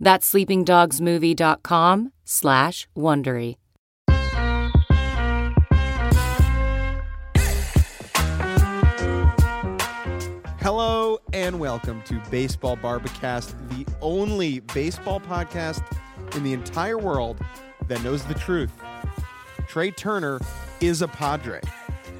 [0.00, 3.56] That's sleepingdogsmovie.com slash Wondery.
[10.60, 15.82] Hello and welcome to Baseball Bar-B-Cast, the only baseball podcast
[16.36, 17.40] in the entire world
[17.86, 18.70] that knows the truth.
[19.66, 20.40] Trea Turner
[20.80, 21.60] is a Padre.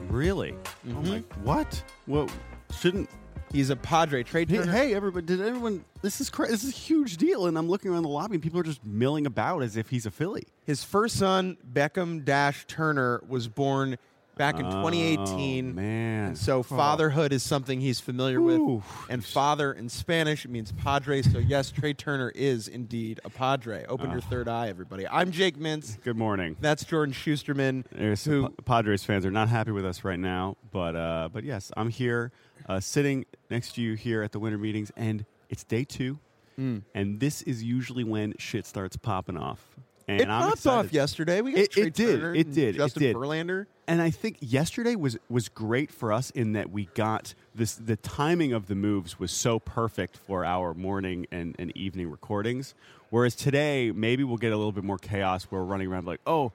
[0.09, 0.55] Really?
[0.55, 1.19] Oh my!
[1.19, 1.45] Mm-hmm.
[1.45, 1.83] What?
[2.07, 2.33] What?
[2.79, 3.11] Shouldn't?
[3.53, 4.23] He's a Padre.
[4.23, 5.25] trade Hey, hey, everybody!
[5.27, 5.85] Did everyone?
[6.03, 8.43] This is cra- this is a huge deal, and I'm looking around the lobby, and
[8.43, 10.45] people are just milling about as if he's a Philly.
[10.67, 13.97] His first son, Beckham Dash Turner, was born
[14.37, 15.75] back in Oh, 2018.
[15.75, 16.29] man.
[16.29, 18.85] And so fatherhood is something he's familiar with.
[19.09, 21.23] And father in Spanish means Padre.
[21.23, 23.85] So yes, Trea Turner is indeed a Padre.
[23.89, 24.13] Open Ah.
[24.13, 25.09] your third eye, everybody.
[25.09, 26.01] I'm Jake Mintz.
[26.05, 26.55] Good morning.
[26.61, 27.85] That's Jordan Shusterman.
[27.91, 31.31] There's some who Pa- Padres fans are not happy with us right now, but uh,
[31.33, 32.31] but yes, I'm here,
[32.67, 36.19] uh, sitting next to you here at the winter meetings, and it's day two,
[36.59, 36.83] Mm.
[36.95, 39.77] and this is usually when shit starts popping off.
[40.09, 40.87] And it I'm popped excited.
[40.87, 41.41] off yesterday.
[41.43, 42.23] We got It- it did.
[42.35, 42.75] It did.
[42.75, 43.17] It Justin did.
[43.17, 43.67] Verlander.
[43.87, 47.75] And I think yesterday was was great for us in that we got this.
[47.75, 52.75] The timing of the moves was so perfect for our morning and, and evening recordings.
[53.11, 55.45] Whereas today, maybe we'll get a little bit more chaos.
[55.45, 56.53] Where we're running around like, oh,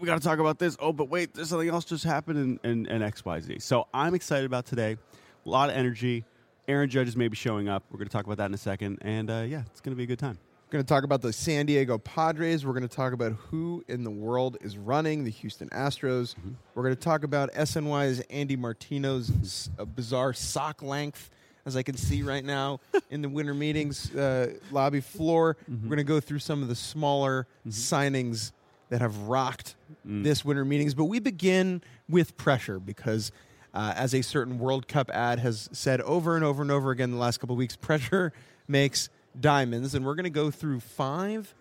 [0.00, 0.76] we got to talk about this.
[0.80, 3.58] Oh, but wait, there's something else just happened and and, and X Y Z.
[3.60, 4.96] So I'm excited about today.
[5.44, 6.24] A lot of energy.
[6.66, 7.84] Aaron Judge is maybe showing up.
[7.90, 8.98] We're going to talk about that in a second.
[9.02, 10.38] And uh, yeah, it's going to be a good time.
[10.66, 12.64] We're going to talk about the San Diego Padres.
[12.64, 16.34] We're going to talk about who in the world is running the Houston Astros.
[16.34, 16.52] Mm-hmm.
[16.74, 21.30] We're going to talk about SNY's Andy Martino's uh, bizarre sock length,
[21.66, 25.56] as I can see right now in the winter meetings uh, lobby floor.
[25.70, 25.82] Mm-hmm.
[25.84, 28.52] We're going to go through some of the smaller signings
[28.88, 29.74] that have rocked
[30.06, 30.22] Mm.
[30.24, 30.92] this winter meetings.
[30.92, 33.30] But we begin with pressure because.
[33.74, 37.10] Uh, as a certain World Cup ad has said over and over and over again
[37.10, 38.32] the last couple of weeks, pressure
[38.68, 39.08] makes
[39.38, 39.94] diamonds.
[39.94, 41.52] And we're going to go through five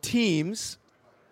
[0.00, 0.78] teams,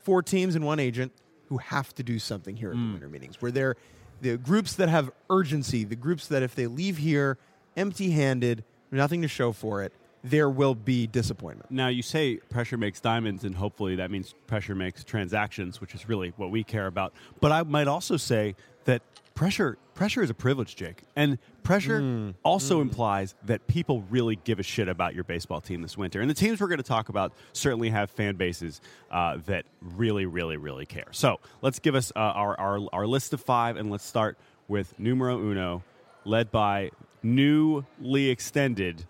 [0.02, 1.12] four teams and one agent,
[1.48, 3.40] who have to do something here at the winter meetings.
[3.40, 3.76] Where they're
[4.20, 7.38] the groups that have urgency, the groups that if they leave here
[7.76, 9.92] empty handed, nothing to show for it,
[10.24, 11.70] there will be disappointment.
[11.70, 16.08] Now you say pressure makes diamonds, and hopefully that means pressure makes transactions, which is
[16.08, 17.14] really what we care about.
[17.40, 18.56] But I might also say
[18.88, 19.02] that
[19.34, 24.62] pressure pressure is a privilege, Jake, and pressure also implies that people really give a
[24.62, 26.20] shit about your baseball team this winter.
[26.20, 30.24] And the teams we're going to talk about certainly have fan bases uh, that really,
[30.24, 31.08] really, really care.
[31.10, 34.38] So let's give us uh, our, our our list of five, and let's start
[34.68, 35.84] with numero uno,
[36.24, 36.90] led by
[37.22, 39.04] newly extended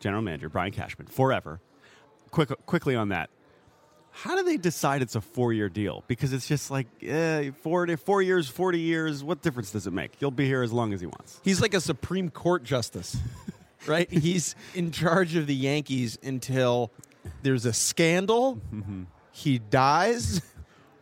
[0.00, 1.60] general manager Brian Cashman forever.
[2.32, 3.30] Quick, quickly on that.
[4.18, 6.02] How do they decide it's a four-year deal?
[6.08, 9.22] Because it's just like eh, four, four years, forty years.
[9.22, 10.12] What difference does it make?
[10.18, 11.38] He'll be here as long as he wants.
[11.44, 13.18] He's like a Supreme Court justice,
[13.86, 14.10] right?
[14.10, 16.90] He's in charge of the Yankees until
[17.42, 18.58] there's a scandal,
[19.32, 20.40] he dies,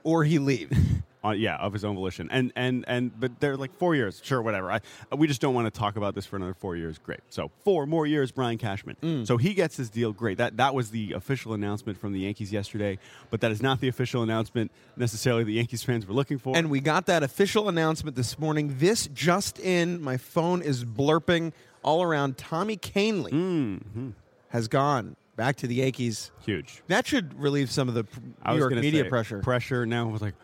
[0.03, 0.77] or he leaves.
[1.25, 4.43] Uh, yeah, of his own volition, and and and but they're like four years, sure,
[4.43, 4.71] whatever.
[4.71, 4.81] I,
[5.17, 6.99] we just don't want to talk about this for another four years.
[6.99, 9.25] Great, so four more years, Brian Cashman.
[9.25, 10.13] So he gets his deal.
[10.13, 10.37] Great.
[10.37, 12.99] That that was the official announcement from the Yankees yesterday,
[13.31, 16.55] but that is not the official announcement necessarily the Yankees fans were looking for.
[16.57, 18.77] And we got that official announcement this morning.
[18.79, 21.53] This just in, my phone is blurping
[21.83, 22.37] all around.
[22.37, 24.11] Tommy Kahnle Mm-hmm.
[24.51, 26.31] has gone back to the Yankees.
[26.45, 26.83] huge.
[26.89, 28.05] That should relieve some of the
[28.47, 29.39] New York media say, pressure.
[29.41, 29.85] Pressure.
[29.87, 30.35] Now was like,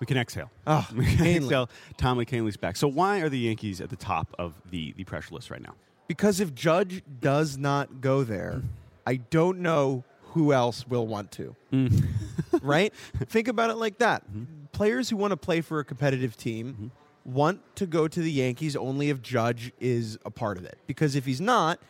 [0.00, 0.50] we can exhale.
[0.66, 1.68] Oh, we can exhale.
[1.96, 2.76] Tommy Kahnle's back.
[2.76, 5.74] So why are the Yankees at the top of the the pressure list right now?
[6.08, 8.62] Because if Judge does not go there,
[9.06, 11.56] I don't know who else will want to.
[11.72, 12.06] Mm.
[12.62, 12.92] right?
[13.26, 14.24] Think about it like that.
[14.24, 14.66] Mm-hmm.
[14.72, 16.92] Players who want to play for a competitive team
[17.24, 20.78] want to go to the Yankees only if Judge is a part of it.
[20.86, 21.80] Because if he's not,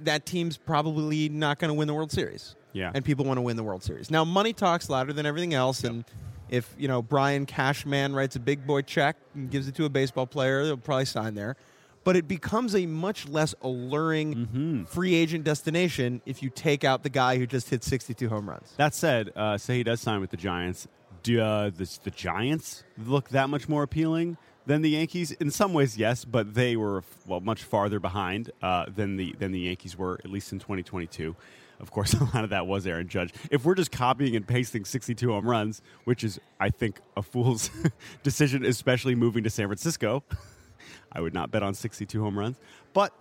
[0.00, 2.56] that team's probably not going to win the World Series.
[2.74, 2.90] Yeah.
[2.94, 4.10] and people want to win the World Series.
[4.10, 6.06] Now, money talks louder than everything else, and
[6.52, 9.88] if you know Brian Cashman writes a big boy check and gives it to a
[9.88, 11.56] baseball player, they'll probably sign there.
[12.04, 14.84] But it becomes a much less alluring Mm-hmm.
[14.84, 18.72] free agent destination if you take out the guy who just hit 62 home runs.
[18.76, 20.88] That said, uh, say he does sign with the Giants.
[21.22, 25.30] Do uh, the, the Giants look that much more appealing than the Yankees?
[25.32, 29.52] In some ways, yes, but they were well much farther behind uh, than the than
[29.52, 31.36] the Yankees were, at least in 2022.
[31.82, 33.34] Of course, a lot of that was Aaron Judge.
[33.50, 37.70] If we're just copying and pasting 62 home runs, which is, I think, a fool's
[38.22, 40.22] decision, especially moving to San Francisco,
[41.12, 42.56] I would not bet on 62 home runs.
[42.94, 43.12] But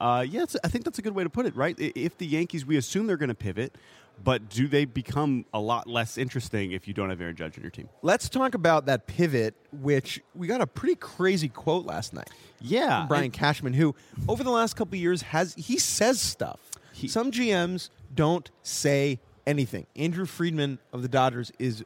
[0.00, 1.74] uh, yeah, I think that's a good way to put it, right?
[1.78, 3.76] If the Yankees, we assume they're going to pivot,
[4.22, 7.62] but do they become a lot less interesting if you don't have Aaron Judge on
[7.62, 7.88] your team?
[8.02, 12.28] Let's talk about that pivot, which we got a pretty crazy quote last night.
[12.60, 13.94] Yeah, from Brian Cashman, who
[14.28, 16.60] over the last couple of years has he says stuff.
[16.92, 19.86] He- Some GMs don't say anything.
[19.96, 21.84] Andrew Friedman of the Dodgers is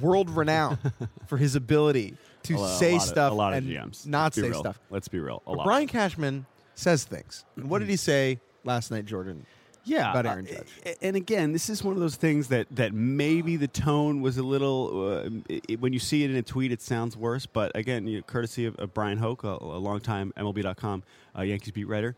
[0.00, 0.78] world renowned
[1.26, 4.06] for his ability to A a say of- stuff a lot and of GMs.
[4.06, 4.60] not say real.
[4.60, 4.78] stuff.
[4.90, 5.42] Let's be real.
[5.46, 5.56] A.
[5.62, 7.44] Brian Cashman says things.
[7.56, 9.46] And what did he say last night, Jordan?
[9.86, 10.66] yeah, about uh, Aaron Judge.
[10.86, 14.38] a- And again, this is one of those things that that maybe the tone was
[14.38, 15.08] a little.
[15.12, 15.30] Uh,
[15.68, 17.44] it, when you see it in a tweet, it sounds worse.
[17.46, 21.02] But again, you know, courtesy of, of Bryan Hoch, a, a longtime MLB.com
[21.38, 22.16] uh, Yankees beat writer.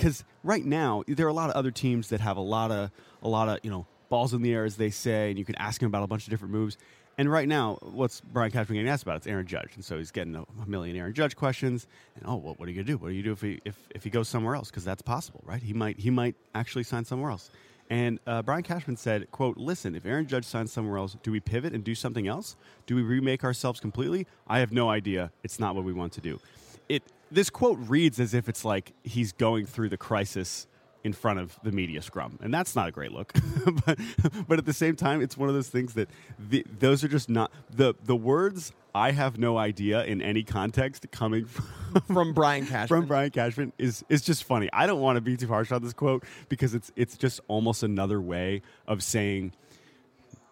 [0.00, 2.90] Because right now there are a lot of other teams that have a lot of
[3.22, 5.56] a lot of you know balls in the air, as they say, and you can
[5.56, 6.78] ask him about a bunch of different moves.
[7.18, 9.16] And right now, what's Brian Cashman getting asked about?
[9.16, 11.86] It's Aaron Judge, and so he's getting a, million Aaron Judge questions.
[12.14, 12.96] And oh, well, what are you gonna do?
[12.96, 14.70] What do you do if he if, if he goes somewhere else?
[14.70, 15.62] Because that's possible, right?
[15.62, 17.50] He might he might actually sign somewhere else.
[17.90, 21.40] And uh, Brian Cashman said, "quote Listen, if Aaron Judge signs somewhere else, do we
[21.40, 22.56] pivot and do something else?
[22.86, 24.26] Do we remake ourselves completely?
[24.48, 25.30] I have no idea.
[25.42, 26.40] It's not what we want to do."
[26.88, 30.66] It this quote reads as if it's like he's going through the crisis
[31.02, 33.32] in front of the media scrum, and that's not a great look.
[33.86, 33.98] but,
[34.46, 37.28] but at the same time, it's one of those things that the, those are just
[37.28, 38.72] not the the words.
[38.92, 41.66] I have no idea in any context coming from,
[42.06, 42.88] From Brian Cashman.
[42.88, 44.68] from Brian Cashman is is just funny.
[44.72, 47.82] I don't want to be too harsh on this quote because it's it's just almost
[47.82, 49.52] another way of saying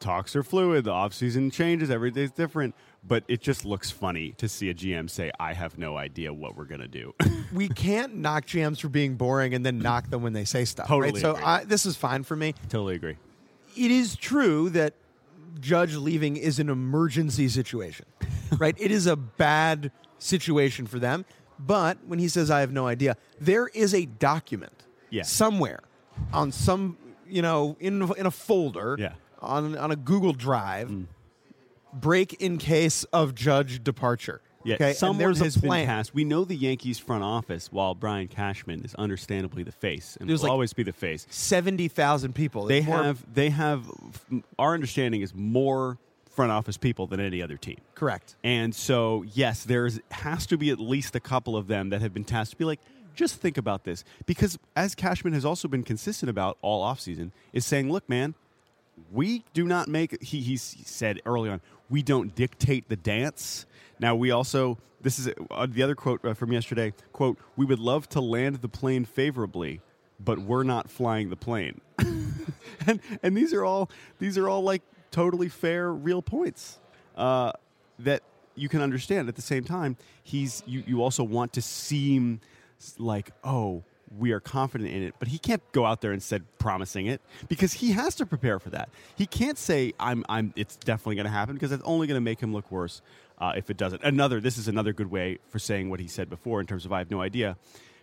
[0.00, 2.74] talks are fluid, the off season changes, every day's different,
[3.08, 6.56] but it just looks funny to see a GM say I have no idea what
[6.56, 7.14] we're going to do.
[7.52, 10.86] we can't knock GMs for being boring and then knock them when they say stuff.
[10.88, 11.20] Totally right?
[11.22, 11.36] So.
[11.36, 12.54] I, this is fine for me.
[12.68, 13.16] totally agree.
[13.76, 14.94] it is true that
[15.60, 18.06] Judge leaving is an emergency situation,
[18.58, 18.76] right?
[18.78, 21.24] It is a bad situation for them.
[21.58, 25.22] But when he says, I have no idea, there is a document Yeah.
[25.24, 25.80] somewhere
[26.32, 26.96] on some,
[27.26, 29.14] you know, in, in a folder Yeah.
[29.40, 31.06] on, on a Google Drive, mm.
[31.92, 34.40] Break in case of Judge departure.
[34.64, 34.88] Yeah, okay?
[34.88, 35.86] And someone there's has a been plan.
[35.86, 36.14] tasked.
[36.14, 40.40] We know the Yankees front office, while Brian Cashman is understandably the face and There's
[40.40, 41.26] will like always be the face.
[41.30, 42.66] 70,000 people.
[42.66, 43.90] They more- have, they have.
[44.58, 45.98] Our understanding is more
[46.30, 47.78] front office people than any other team.
[47.94, 48.36] Correct.
[48.44, 52.14] And so, yes, there has to be at least a couple of them that have
[52.14, 52.80] been tasked to be like,
[53.14, 54.04] just think about this.
[54.26, 58.34] Because as Cashman has also been consistent about all offseason, is saying, look, man,
[59.10, 61.60] we do not make, he, he said early on,
[61.90, 63.66] we don't dictate the dance.
[63.98, 67.78] Now, we also, this is uh, the other quote uh, from yesterday quote, we would
[67.78, 69.80] love to land the plane favorably,
[70.20, 71.80] but we're not flying the plane.
[72.86, 76.78] and, and these are all, these are all like totally fair, real points
[77.16, 77.52] uh,
[77.98, 78.22] that
[78.54, 79.28] you can understand.
[79.28, 82.40] At the same time, he's you, you also want to seem
[82.98, 83.82] like oh
[84.16, 87.20] we are confident in it, but he can't go out there and said promising it
[87.48, 88.88] because he has to prepare for that.
[89.16, 92.24] He can't say I'm I'm it's definitely going to happen because it's only going to
[92.24, 93.02] make him look worse
[93.38, 94.02] uh, if it doesn't.
[94.02, 96.92] Another this is another good way for saying what he said before in terms of
[96.92, 97.56] I have no idea.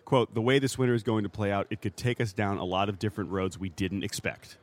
[0.05, 2.57] Quote, the way this winter is going to play out, it could take us down
[2.57, 4.57] a lot of different roads we didn't expect.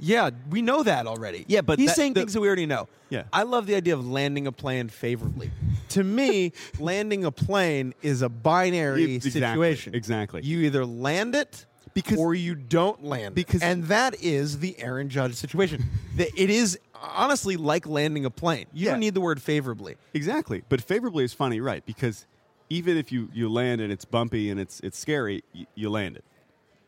[0.00, 1.44] Yeah, we know that already.
[1.46, 2.88] Yeah, but he's that- saying the- things that we already know.
[3.10, 3.24] Yeah.
[3.32, 5.50] I love the idea of landing a plane favorably.
[5.90, 9.94] to me, landing a plane is a binary Exactly, situation.
[9.94, 10.42] exactly.
[10.42, 13.66] You either land it Because- or you don't land because- it.
[13.66, 15.84] And that is the Aaron Judge situation.
[16.16, 18.66] That it is honestly like landing a plane.
[18.72, 18.90] You Yeah.
[18.92, 19.96] don't need the word favorably.
[20.12, 21.84] Exactly, but favorably is funny, right?
[21.86, 22.26] Because
[22.68, 26.16] even if you, you land and it's bumpy and it's it's scary, you, you land
[26.16, 26.24] it.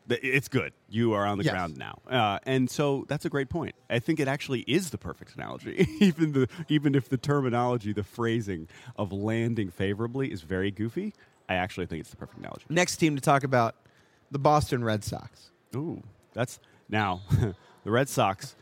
[0.09, 0.73] It's good.
[0.89, 1.53] You are on the Yes.
[1.53, 3.73] ground now, uh, and so that's a great point.
[3.89, 5.87] I think it actually is the perfect analogy.
[5.99, 8.67] even the even if the terminology, the phrasing
[8.97, 11.13] of landing favorably is very goofy,
[11.47, 12.65] I actually think it's the perfect analogy.
[12.69, 13.75] Next team to talk about
[14.31, 15.51] the Boston Red Sox.
[15.75, 16.01] Ooh,
[16.33, 17.55] that's now the
[17.91, 18.55] Red Sox.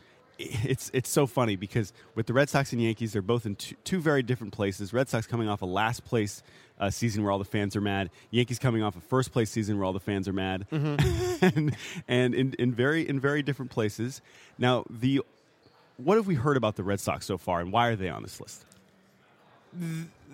[0.64, 3.76] It's it's so funny because with the Red Sox and Yankees, they're both in two,
[3.84, 4.92] two very different places.
[4.92, 6.42] Red Sox coming off a last place
[6.78, 8.10] uh, season where all the fans are mad.
[8.30, 11.76] Yankees coming off a first place season where all the fans are mad, and
[12.08, 14.20] and in, in very in very different places.
[14.58, 15.22] Now the
[15.96, 18.22] what have we heard about the Red Sox so far, and why are they on
[18.22, 18.64] this list?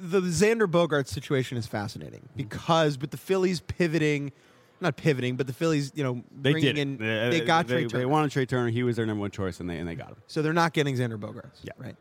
[0.01, 4.33] the Xander Bogart situation is fascinating because with the Phillies pivoting,
[4.81, 6.79] not pivoting, but the Phillies, you know, They did.
[6.79, 7.31] in, it.
[7.31, 8.01] they got they, Trea Turner.
[8.03, 8.69] they wanted Trea Turner.
[8.71, 10.17] He was their number one choice, and they and they got him.
[10.27, 11.63] So they're not getting Xander Bogaerts.
[11.63, 11.73] Yeah.
[11.79, 11.97] Right.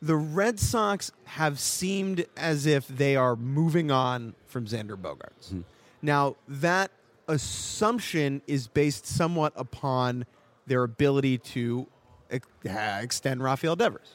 [0.00, 5.50] The Red Sox have seemed as if they are moving on from Xander Bogaerts.
[5.50, 5.60] Hmm.
[6.02, 6.90] Now, that
[7.26, 10.24] assumption is based somewhat upon
[10.66, 11.86] their ability to
[12.30, 14.14] ex- uh, extend Rafael Devers.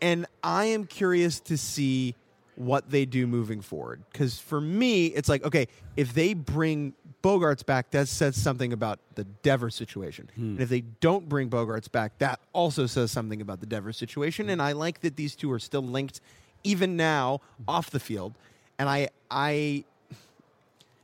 [0.00, 2.14] And I am curious to see
[2.60, 4.02] what they do moving forward.
[4.12, 8.98] Because for me, it's like, okay, if they bring Bogaerts back, that says something about
[9.14, 10.30] the Devers situation.
[10.34, 10.42] Hmm.
[10.42, 14.46] And if they don't bring Bogaerts back, that also says something about the Devers situation.
[14.46, 14.52] Hmm.
[14.52, 16.20] And I like that these two are still linked,
[16.62, 17.64] even now, hmm.
[17.66, 18.34] off the field.
[18.78, 19.84] And I, I,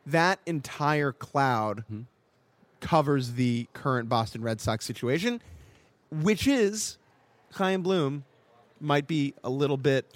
[0.05, 1.85] that entire cloud
[2.81, 5.41] covers the current Boston Red Sox situation,
[6.11, 6.99] which is
[7.55, 8.25] Chaim Bloom
[8.79, 10.07] might be a little bit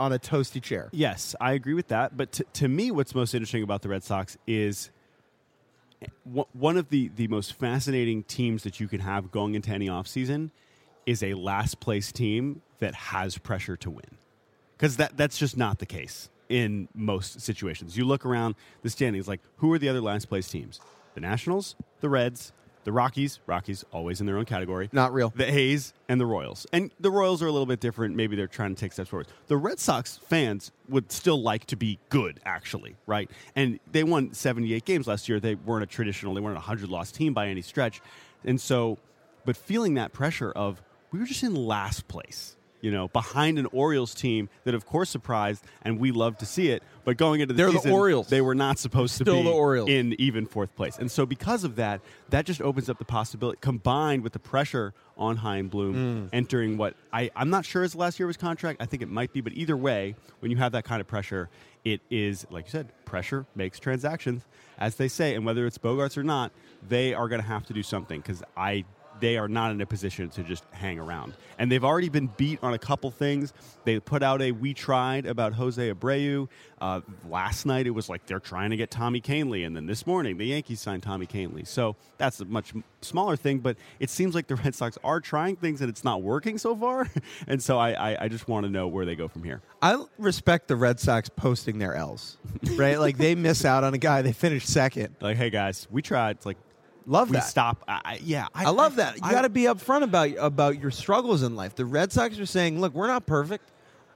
[0.00, 0.88] on a toasty chair.
[0.92, 2.16] Yes, I agree with that.
[2.16, 4.90] But to, to me, what's most interesting about the Red Sox is
[6.00, 9.70] eh, w- one of the, the most fascinating teams that you can have going into
[9.70, 10.50] any offseason
[11.04, 14.16] is a last place team that has pressure to win.
[14.76, 17.96] Because that, that's just not the case in most situations.
[17.96, 20.80] You look around the standings, like who are the other last place teams?
[21.14, 22.52] The Nationals, the Reds,
[22.84, 24.88] the Rockies, Rockies always in their own category.
[24.92, 25.32] Not real.
[25.34, 26.66] The A's and the Royals.
[26.72, 28.16] And the Royals are a little bit different.
[28.16, 29.28] Maybe they're trying to take steps forward.
[29.48, 33.30] The Red Sox fans would still like to be good, actually, right?
[33.54, 35.40] And they won 78 games last year.
[35.40, 38.00] They weren't a traditional, they weren't a 100 loss team by any stretch.
[38.44, 38.98] And so,
[39.44, 40.82] but feeling that pressure of,
[41.12, 42.56] we were just in last place.
[42.80, 46.70] You know, behind an Orioles team that, of course, surprised, and we love to see
[46.70, 46.82] it.
[47.04, 48.28] But going into the They're the Orioles.
[48.28, 49.90] they were not supposed to Still be the Orioles.
[49.90, 50.96] in even fourth place.
[50.98, 54.94] And so, because of that, that just opens up the possibility, combined with the pressure
[55.18, 56.28] on Chaim Bloom Mm.
[56.32, 58.80] entering what I, I'm not sure is the last year of his contract.
[58.80, 61.50] I think it might be, but either way, when you have that kind of pressure,
[61.84, 64.44] it is, like you said, pressure makes transactions,
[64.78, 65.34] as they say.
[65.34, 66.52] And whether it's Bogaerts or not,
[66.88, 68.84] they are going to have to do something because I.
[69.20, 71.34] They are not in a position to just hang around.
[71.58, 73.52] And they've already been beat on a couple things.
[73.84, 76.48] They put out a We Tried about Jose Abreu.
[76.80, 79.66] Uh, last night it was like they're trying to get Tommy Kahnle.
[79.66, 81.66] And then this morning the Yankees signed Tommy Kahnle.
[81.66, 82.72] So that's a much
[83.02, 86.22] smaller thing, but it seems like the Red Sox are trying things and it's not
[86.22, 87.08] working so far.
[87.46, 89.60] and so I, I, I just want to know where they go from here.
[89.82, 92.38] I respect the Red Sox posting their L's,
[92.76, 92.98] right?
[92.98, 95.16] like they miss out on a guy, they finish second.
[95.20, 96.36] Like, hey guys, we tried.
[96.36, 96.58] It's like,
[97.10, 97.44] Love we that.
[97.44, 97.82] stop.
[97.88, 98.46] I, I, yeah.
[98.54, 99.16] I love that.
[99.16, 101.74] You got to be upfront about about your struggles in life.
[101.74, 103.68] The Red Sox are saying, "Look, we're not perfect.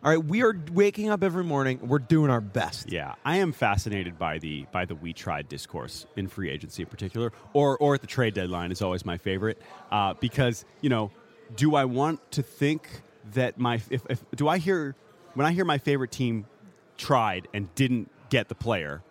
[0.05, 1.81] All right, we are waking up every morning.
[1.83, 6.07] We're doing our best." Yeah, I am fascinated by the by the we tried discourse
[6.15, 9.61] in free agency in particular, or or at the trade deadline is always my favorite
[9.91, 11.11] uh, because you know,
[11.57, 14.95] do I want to think that my if, if do I hear
[15.35, 16.47] when I hear my favorite team
[16.97, 19.03] tried and didn't get the player,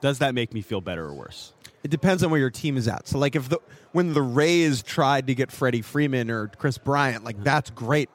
[0.00, 1.52] does that make me feel better or worse?
[1.82, 3.08] It depends on where your team is at.
[3.08, 3.58] So, like, if the
[3.92, 8.10] when the Rays tried to get Freddie Freeman or Chris Bryant, like that's great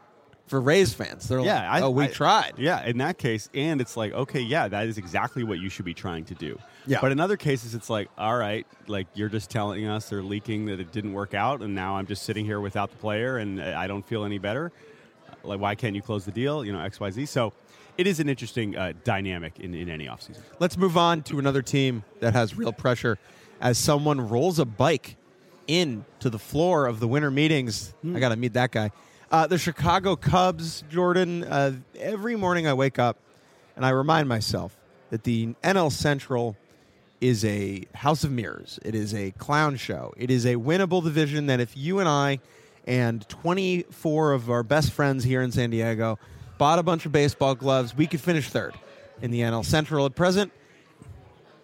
[0.47, 1.27] for Rays fans.
[1.27, 4.13] They're Yeah, like, I, "Oh, we I- tried." Yeah, in that case, and it's like,
[4.13, 6.59] okay, yeah, that is exactly what you should be trying to do.
[6.85, 6.99] Yeah.
[7.01, 10.67] But in other cases, it's like, all right, like you're just telling us they're leaking
[10.67, 13.59] that it didn't work out, and now I'm just sitting here without the player, and
[13.61, 14.71] I don't feel any better.
[15.43, 16.63] Like, why can't you close the deal?
[16.63, 17.25] You know, X, Y, Z.
[17.25, 17.51] So,
[17.97, 20.41] it is an interesting uh, dynamic in, in any offseason.
[20.59, 23.17] Let's move on to another team that has real pressure
[23.61, 25.15] as someone rolls a bike
[25.67, 27.93] in to the floor of the winter meetings.
[28.15, 28.91] I got to meet that guy.
[29.31, 31.43] Uh, the Chicago Cubs, Jordan.
[31.43, 33.17] Uh, every morning I wake up
[33.75, 34.77] and I remind myself
[35.09, 36.55] that the NL Central
[37.21, 38.79] is a house of mirrors.
[38.83, 40.13] It is a clown show.
[40.17, 42.39] It is a winnable division that if you and I
[42.85, 46.19] and 24 of our best friends here in San Diego
[46.57, 48.75] bought a bunch of baseball gloves, we could finish third
[49.21, 50.51] in the NL Central at present.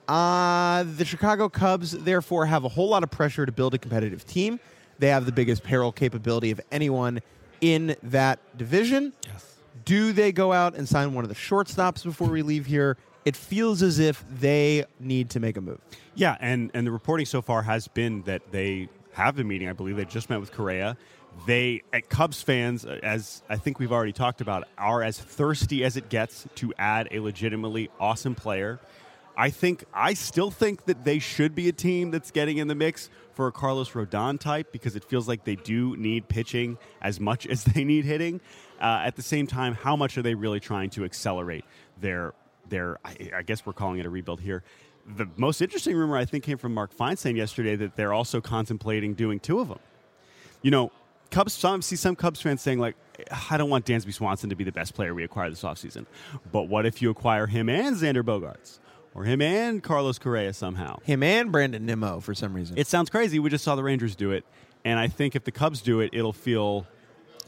[0.08, 4.26] Uh, the Chicago Cubs, therefore, have a whole lot of pressure to build a competitive
[4.26, 4.60] team.
[5.00, 7.22] They have the biggest payroll capability of anyone
[7.62, 9.14] in that division.
[9.26, 9.56] Yes.
[9.86, 12.98] Do they go out and sign one of the shortstops before we leave here?
[13.24, 15.80] It feels as if they need to make a move.
[16.16, 19.70] Yeah, and and the reporting so far has been that they have been meeting.
[19.70, 20.98] I believe they just met with Correa.
[21.46, 25.98] They, at Cubs fans, as I think we've already talked about, are as thirsty as
[25.98, 28.80] it gets to add a legitimately awesome player.
[29.42, 32.76] I think I still think that they should be a team that's getting in the
[32.76, 37.20] mix for a Carlos Rodon type because it feels like they do need pitching as
[37.20, 38.40] much as they need hitting.
[38.80, 41.66] Uh, at the same time, how much are they really trying to accelerate
[42.00, 42.36] their
[42.70, 43.00] their?
[43.04, 44.62] I, I guess we're calling it a rebuild here.
[45.18, 49.16] The most interesting rumor I think came from Mark Feinsand yesterday that they're also contemplating
[49.16, 49.80] doing two of them.
[50.62, 50.92] You know,
[51.32, 51.54] Cubs.
[51.54, 52.96] Some see some Cubs fans saying like,
[53.50, 56.06] I don't want Dansby Swanson to be the best player we acquire this offseason.
[56.52, 58.78] But what if you acquire him and Xander Bogaerts?
[59.14, 61.00] Or him and Carlos Correa somehow.
[61.04, 62.78] Him and Brandon Nimmo for some reason.
[62.78, 63.40] It sounds crazy.
[63.40, 64.46] We just saw the Rangers do it.
[64.86, 66.88] And I think if the Cubs do it, it'll feel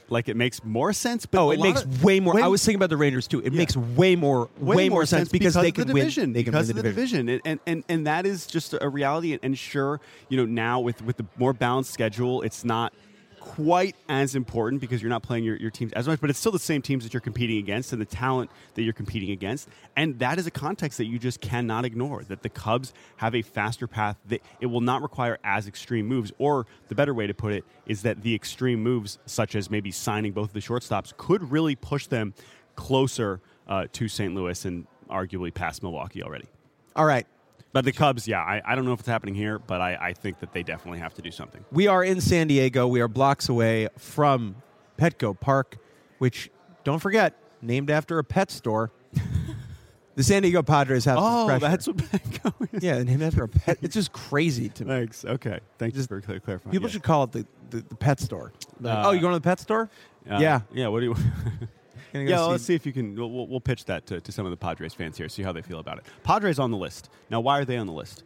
[0.10, 1.26] like it makes more sense.
[1.26, 2.36] But oh, it makes of- way more.
[2.36, 3.40] way- I was thinking about the Rangers too.
[3.40, 3.58] It Yeah.
[3.58, 6.02] makes way more, way, more sense, because, they of can the win.
[6.04, 6.34] division.
[6.34, 8.76] They can because win of the the division, And, and and and that is just
[8.80, 9.40] a reality.
[9.42, 12.94] And sure, you know now with with the more balanced schedule, it's not
[13.44, 16.52] quite as important because you're not playing your, your teams as much, but it's still
[16.52, 19.68] the same teams that you're competing against and the talent that you're competing against.
[19.98, 22.24] And that is a context that you just cannot ignore.
[22.24, 26.32] That the Cubs have a faster path that it will not require as extreme moves.
[26.38, 29.92] Or the better way to put it is that the extreme moves, such as maybe
[29.92, 32.34] signing both of the shortstops, could really push them
[32.78, 34.34] closer uh, to St.
[34.34, 36.48] Louis and arguably past Milwaukee already.
[36.96, 37.28] All right,
[37.74, 40.14] But the Cubs, yeah, I, I don't know if it's happening here, but I, I
[40.14, 41.66] think that they definitely have to do something.
[41.72, 42.88] we are in San Diego.
[42.88, 44.56] We are blocks away from
[44.98, 45.78] Petco Park,
[46.20, 46.52] which
[46.84, 48.92] don't forget, named after a pet store.
[50.16, 51.18] the San Diego Padres have.
[51.18, 51.56] pressure.
[51.56, 52.84] Oh, that's what Petco is.
[52.84, 53.80] yeah, named after a pet.
[53.82, 54.90] It's just crazy to me.
[54.92, 55.26] Thanks.
[55.26, 55.60] Okay.
[55.80, 56.72] Thank Just- for clear- clarifying.
[56.72, 56.94] People Yeah.
[56.94, 58.54] should call it the, the, the pet store.
[58.80, 59.90] Like, Uh, oh, you going to the pet store?
[60.30, 60.62] Uh, yeah.
[60.74, 60.90] Yeah.
[60.90, 61.16] What do you?
[62.14, 62.38] Go yeah.
[62.38, 63.16] see- let's see if you can.
[63.16, 65.30] We'll, we'll- we'll pitch that to, to some of the Padres fans here.
[65.30, 66.06] See how they feel about it.
[66.24, 67.40] Padres on the list now.
[67.40, 68.24] Why are they on the list?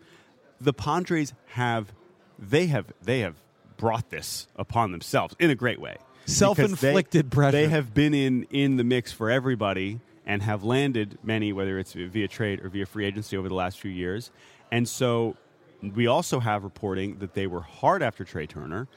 [0.60, 1.94] The Padres have,
[2.40, 3.36] they have, they have
[3.78, 5.98] brought this upon themselves in a great way.
[6.26, 7.52] Self-inflicted they- pressure.
[7.52, 11.94] They have been in in the mix for everybody and have landed many, whether it's
[11.94, 14.30] via trade or via free agency over the last few years.
[14.72, 15.38] And so,
[15.82, 18.88] we also have reporting that they were hard after Trea Turner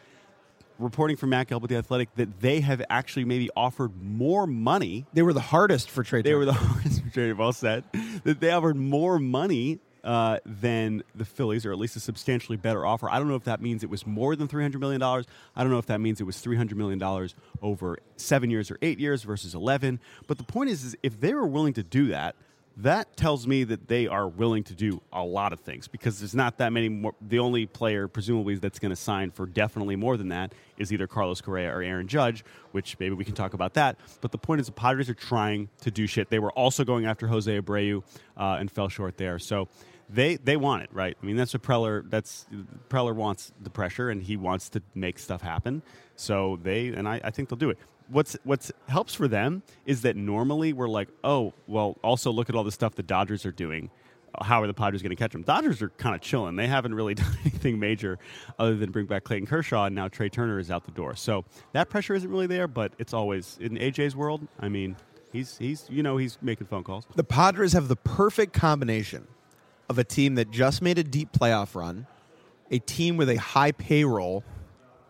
[0.81, 5.07] reporting from Matt Gelb with the Athletic that they have actually maybe offered more money.
[5.13, 6.25] They were the hardest for trade.
[6.25, 7.85] They were the hardest for trade well said
[8.25, 12.87] that they offered more money uh, than the Phillies, or at least a substantially better
[12.87, 13.11] offer.
[13.11, 15.27] I don't know if that means it was more than three hundred million dollars.
[15.55, 18.71] I don't know if that means it was three hundred million dollars over seven years
[18.71, 20.01] or eight years versus eleven.
[20.27, 22.35] But the point is, is if they were willing to do that.
[22.83, 26.35] That tells me that they are willing to do a lot of things because there's
[26.35, 27.15] not that many more.
[27.21, 31.07] The only player, presumably, that's going to sign for definitely more than that is either
[31.07, 33.99] Carlos Correa or Aaron Judge, which maybe we can talk about that.
[34.23, 36.31] But the point is, the Padres are trying to do shit.
[36.31, 38.03] They were also going after Jose Abreu
[38.39, 39.39] uh, and fell short there.
[39.39, 39.69] So
[40.09, 41.17] they they want it, right?
[41.23, 42.09] I mean, that's what Preller.
[42.09, 42.47] That's
[42.89, 45.83] Preller wants the pressure, and he wants to make stuff happen.
[46.17, 47.79] So they and I, I think they'll do it.
[48.11, 52.57] What's what's helps for them is that normally we're like, oh, well, also look at
[52.57, 53.91] all the stuff the Dodgers are doing.
[54.43, 55.43] How are the Padres going to catch them?
[55.43, 56.57] Dodgers are kind of chilling.
[56.57, 58.19] They haven't really done anything major
[58.59, 61.17] other than bring back Clayton Kershaw, and now Trea Turner is out the door.
[61.17, 64.47] So that pressure isn't really there, but it's always in AJ's world.
[64.59, 64.97] I mean,
[65.33, 67.07] he's he's you know he's making phone calls.
[67.17, 69.27] The Padres have the perfect combination
[69.89, 72.07] of a team that just made a deep playoff run,
[72.71, 74.45] a team with a high payroll,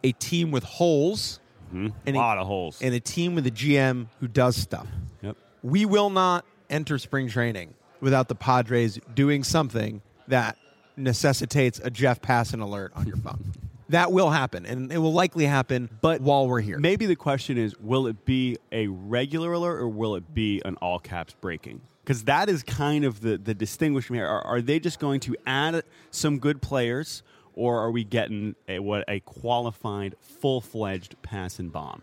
[0.03, 1.41] a team with holes,
[1.73, 2.81] a and lot of holes.
[2.83, 4.87] and a team with a GM who does stuff.
[5.23, 5.37] yep.
[5.63, 10.57] We will not enter spring training without the Padres doing something that
[10.97, 13.53] necessitates a Jeff Passan alert on your phone.
[13.91, 16.79] that will happen, and it will likely happen But while we're here.
[16.79, 20.77] Maybe the question is will it be a regular alert or will it be an
[20.77, 21.81] all caps breaking?
[22.05, 24.27] Because that is kind of the, the distinguishing here.
[24.27, 27.23] Are, are they just going to add some good players
[27.61, 32.01] or are we getting a, what a qualified, full fledged pass and bomb?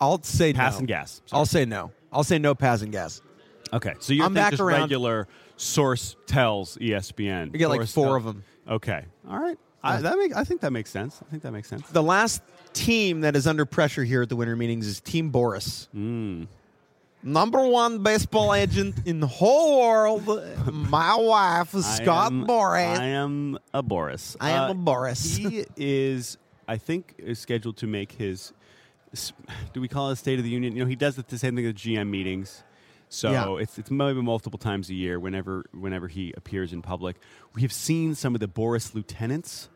[0.00, 0.78] I'll say Pass no.
[0.80, 1.22] and gas.
[1.26, 1.38] Sorry.
[1.38, 1.92] I'll say no.
[2.12, 3.22] I'll say no pass and gas.
[3.72, 7.52] Okay, so you're I'm back just around- regular source tells ESPN.
[7.52, 8.44] You get like Source four of them.
[8.68, 9.58] Okay, all right.
[9.82, 11.20] I, uh, that make, I think that makes sense.
[11.26, 11.88] I think that makes sense.
[11.90, 15.86] The last team that is under pressure here at the winter meetings is Team Boras.
[15.90, 16.44] Hmm.
[17.22, 20.26] Number one baseball agent in the whole world.
[20.72, 22.98] My wife is I Scott am- Boras.
[22.98, 24.36] I am a Boras.
[24.40, 25.36] I am Uh, a Boras.
[25.36, 28.52] he is, I think, is scheduled to make his.
[29.72, 30.74] Do we call it a State of the Union?
[30.76, 32.62] You know, he does the same thing at GM meetings.
[33.08, 33.56] So Yeah.
[33.62, 35.18] it's it's maybe multiple times a year.
[35.18, 37.16] Whenever whenever he appears in public,
[37.54, 39.68] we have seen some of the Boras lieutenants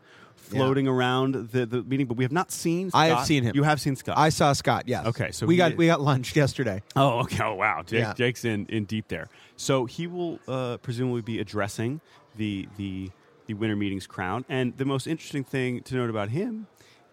[0.50, 2.90] floating around the, the meeting, but we have not seen.
[2.90, 3.00] Scott.
[3.00, 3.52] I have seen him.
[3.54, 4.16] You have seen Scott.
[4.18, 4.84] I saw Scott.
[4.86, 5.06] Yes.
[5.06, 6.82] Okay, so we he got is- we got lunch yesterday.
[6.96, 7.42] Oh, okay.
[7.44, 7.82] Oh, wow.
[7.82, 8.12] Jake, Yeah.
[8.14, 9.28] Jake's in, in deep there.
[9.56, 12.00] So he will uh, presumably be addressing
[12.36, 13.10] the, the,
[13.46, 14.44] the winter meetings crowd.
[14.48, 16.66] And the most interesting thing to note about him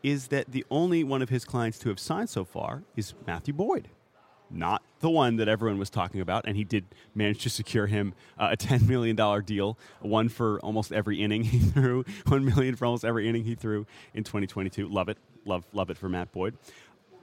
[0.03, 3.53] is that the only one of his clients to have signed so far is Matthew
[3.53, 3.89] Boyd.
[4.49, 8.13] Not the one that everyone was talking about, and he did manage to secure him
[8.37, 12.85] uh, a $10 million deal, one for almost every inning he threw, 1 million for
[12.85, 14.87] almost every inning he threw in 2022.
[14.87, 15.17] Love it.
[15.45, 16.57] Love, love it for Matt Boyd.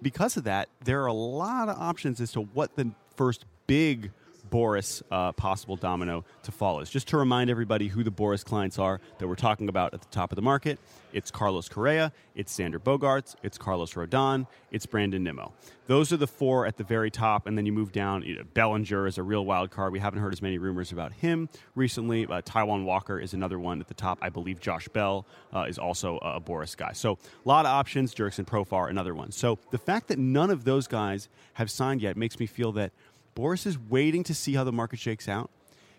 [0.00, 4.10] Because of that, there are a lot of options as to what the first big
[4.54, 6.88] Boras uh, possible domino to fall is.
[6.88, 10.06] Just to remind everybody who the Boras clients are that we're talking about at the
[10.12, 10.78] top of the market,
[11.12, 15.52] it's Carlos Correa, it's Xander Bogaerts, it's Carlos Rodon, it's Brandon Nimmo.
[15.88, 18.22] Those are the four at the very top, and then you move down.
[18.22, 19.92] You know, Bellinger is a real wild card.
[19.92, 22.24] We haven't heard as many rumors about him recently.
[22.24, 24.18] Uh, Taijuan Walker is another one at the top.
[24.22, 26.92] I believe Josh Bell uh, is also a Boras guy.
[26.92, 27.12] So
[27.44, 28.14] a lot of options.
[28.14, 29.32] Jurickson Profar, another one.
[29.32, 32.92] So the fact that none of those guys have signed yet makes me feel that–
[33.34, 35.50] Boras is waiting to see how the market shakes out,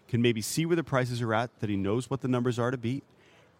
[0.08, 2.71] can maybe see where the prices are at, that he knows what the numbers are
[2.71, 3.04] to beat,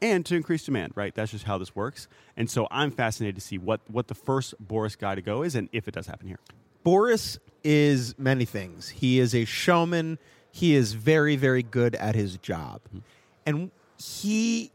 [0.02, 1.14] and to increase demand, right?
[1.14, 2.08] That's just how this works.
[2.38, 5.56] And so I'm fascinated to see what, what the first Boras guy to go is
[5.56, 6.40] and if it does happen here.
[6.86, 8.90] Boras is many things.
[8.90, 10.20] He is a showman.
[10.52, 12.82] He is very, very good at his job.
[12.88, 13.00] Mm-hmm.
[13.48, 14.72] And he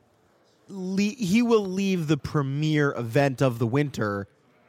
[0.68, 4.26] le- he will leave the premier event of the winter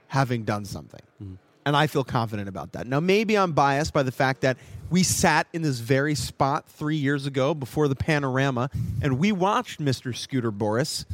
[0.08, 1.02] having done something.
[1.22, 2.88] Mm-hmm and I feel confident about that.
[2.88, 4.58] Now, maybe I'm biased by the fact that
[4.90, 8.70] we sat in this very spot three years ago before the panorama,
[9.02, 10.16] and we watched Mr.
[10.16, 11.06] Scooter Boras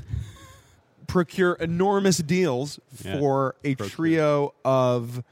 [1.07, 3.19] procure enormous deals yeah.
[3.19, 3.95] for a procure.
[3.95, 5.23] trio of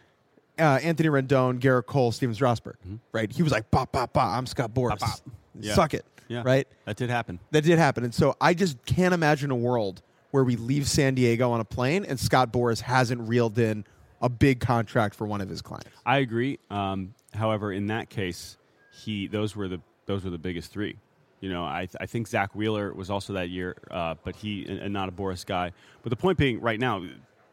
[0.57, 2.77] uh, Anthony Rendon, Gerrit Cole, Stephen Strasburg.
[2.85, 2.95] Mm-hmm.
[3.11, 3.31] Right?
[3.31, 4.37] He was like, "Bop, bop, bop!
[4.37, 5.21] I'm Scott Boras.
[5.59, 5.73] Yeah.
[5.73, 6.43] Suck it." Yeah.
[6.45, 6.67] Right?
[6.85, 7.39] That did happen.
[7.51, 10.01] That did happen, and so I just can't imagine a world
[10.35, 13.85] where we leave San Diego on a plane and Scott Boras hasn't reeled in
[14.21, 15.89] a big contract for one of his clients.
[16.05, 16.59] I agree.
[16.69, 18.57] Um, however, in that case,
[18.91, 20.97] he those were the those were the biggest three.
[21.41, 24.65] You know, I, th- I think Zack Wheeler was also that year, uh, but he
[24.65, 25.73] and, and not a Boras guy.
[26.01, 27.05] But the point being, right now,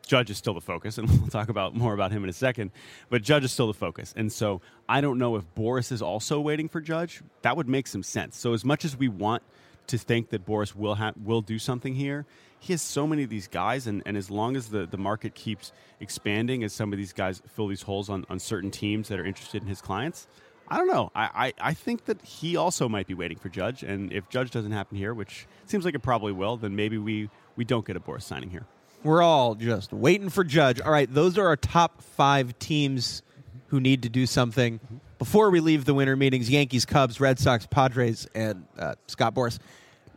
[0.07, 2.71] Judge is still the focus, and we'll talk about more about him in a second.
[3.11, 6.41] But Judge is still the focus, and so I don't know if Boras is also
[6.41, 7.23] waiting for Judge.
[7.43, 8.39] That would make some sense.
[8.39, 9.43] So as much as we want
[9.89, 12.25] to think that Boras will ha- will do something here,
[12.59, 15.35] he has so many of these guys, and, and as long as the, the market
[15.35, 19.19] keeps expanding, as some of these guys fill these holes on, on certain teams that
[19.19, 20.29] are interested in his clients,
[20.69, 21.11] I don't know.
[21.15, 24.53] I, I, I think that he also might be waiting for Judge, and if Judge
[24.53, 27.97] doesn't happen here, which seems like it probably will, then maybe we, we don't get
[27.97, 28.65] a Boras signing here.
[29.03, 30.81] We're all just waiting for Judge.
[30.81, 33.23] All right, those are our top five teams
[33.67, 34.79] who need to do something.
[35.23, 39.61] Before we leave the winter meetings, Yankees, Cubs, Red Sox, Padres, and uh, Scott Boras.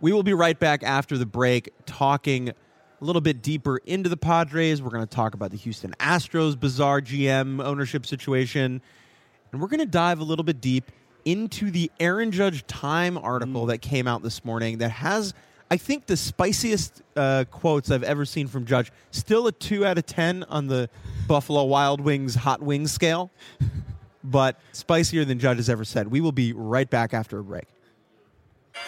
[0.02, 2.54] We will be right back after the break talking a
[3.02, 4.82] little bit deeper into the Padres.
[4.82, 8.82] We're going to talk about the Houston Astros bizarre GM ownership situation.
[9.52, 10.92] And we're going to dive a little bit deep
[11.24, 13.68] into the Aaron Judge Time article mm.
[13.68, 15.36] that came out this morning that has,
[15.70, 18.92] I think, the spiciest uh, quotes I've ever seen from Judge.
[19.12, 20.90] Still a 2 out of 10 on the
[21.28, 23.30] Buffalo Wild Wings hot wings scale,
[24.30, 26.10] but spicier than Judge has ever said.
[26.10, 27.66] We will be right back after a break.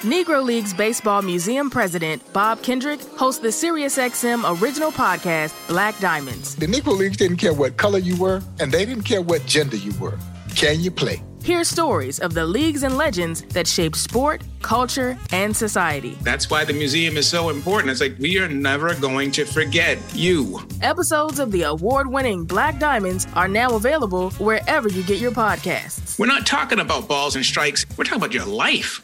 [0.02, 6.56] Negro Leagues Baseball Museum President Bob Kendrick hosts the SiriusXM original podcast, Black Diamonds.
[6.56, 9.78] The Negro Leagues didn't care what color you were, and they didn't care what gender
[9.78, 10.20] you were.
[10.56, 11.24] Can you play?
[11.48, 16.18] Hear stories of the leagues and legends that shaped sport, culture, and society.
[16.22, 17.90] That's why the museum is so important.
[17.90, 20.60] It's like we are never going to forget you.
[20.82, 26.20] Episodes of the award winning Black Diamonds are now available wherever you get your podcasts.
[26.20, 29.02] We're not talking about balls and strikes, we're talking about your life.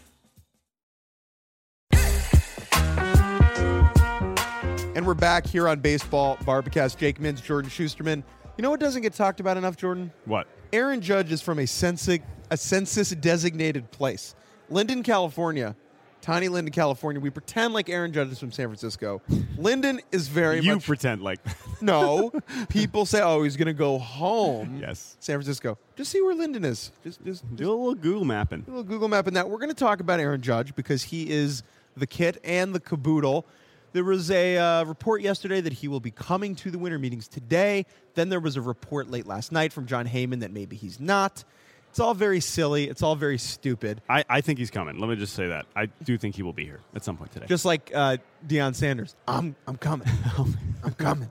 [4.95, 6.99] And we're back here on Baseball Bar-B-Cast.
[6.99, 8.21] Jake Mintz, Jordan Shusterman.
[8.57, 10.11] You know what doesn't get talked about enough, Jordan?
[10.25, 10.45] What?
[10.73, 12.17] Aaron Judge is from a census
[12.49, 14.35] a census designated place,
[14.69, 15.75] Linden, California.
[16.21, 17.19] Tiny Linden, California.
[17.19, 19.21] We pretend like Aaron Judge is from San Francisco.
[19.57, 20.83] Linden is very you much.
[20.83, 21.39] You pretend like.
[21.81, 22.31] no,
[22.69, 25.77] people say, "Oh, he's going to go home." Yes, San Francisco.
[25.97, 26.91] Just see where Linden is.
[27.03, 28.63] Just, just, do a little Google mapping.
[28.65, 29.49] a little Google mapping that.
[29.49, 31.61] We're going to talk about Aaron Judge because he is
[31.97, 33.45] the kit and the caboodle
[33.93, 37.27] there was a uh, report yesterday that he will be coming to the winter meetings
[37.27, 37.85] today.
[38.15, 41.43] Then there was a report late last night from Jon Heyman that maybe he's not.
[41.91, 42.89] It's all very silly.
[42.89, 44.01] It's all very stupid.
[44.09, 44.97] I, I think he's coming.
[44.97, 45.67] Let me just say that.
[45.75, 47.45] I do think he will be here at some point today.
[47.47, 49.15] Just like uh, Deion Sanders.
[49.27, 50.07] I'm, I'm coming.
[50.83, 51.29] I'm coming.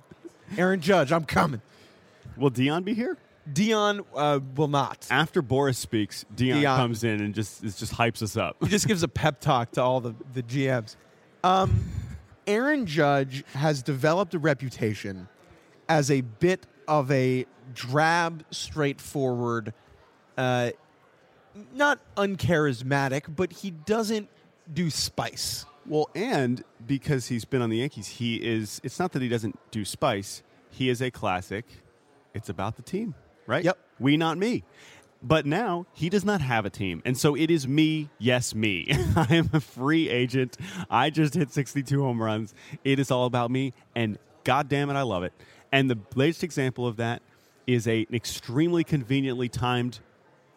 [0.57, 1.61] Aaron Judge, I'm coming.
[2.37, 3.18] Will Deion be here?
[3.53, 5.09] Deion uh, will not.
[5.11, 8.57] After Boras speaks, Deion, Deion, comes in and just just hypes us up.
[8.61, 10.94] He just gives a pep talk to all the, the GMs.
[11.42, 11.85] Um,
[12.46, 15.28] Aaron Judge has developed a reputation
[15.88, 19.72] as a bit of a drab, straightforward,
[20.37, 20.70] uh,
[21.74, 24.28] not uncharismatic, but he doesn't
[24.72, 25.64] do spice.
[25.87, 28.81] Well, and because he's been on the Yankees, he is.
[28.85, 30.42] It's not that he doesn't do spice.
[30.70, 31.66] He is a classic.
[32.35, 33.14] It's about the team.
[33.46, 33.64] right?
[33.64, 33.78] Yep.
[33.98, 34.64] We, not me.
[35.22, 37.00] But now he does not have a team.
[37.04, 38.88] And so it is me, yes, me.
[39.16, 40.56] I am a free agent.
[40.90, 42.54] I just hit 62 home runs.
[42.82, 43.72] It is all about me.
[43.94, 45.32] And God damn it, I love it.
[45.70, 47.22] And the latest example of that
[47.66, 50.00] is a, an extremely conveniently timed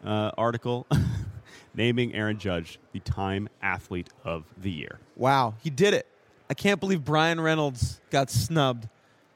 [0.04, 0.88] uh, article
[1.76, 5.00] naming Aaron Judge the Time Athlete of the Year.
[5.16, 6.08] Wow, he did it.
[6.50, 8.88] I can't believe Bryan Reynolds got snubbed.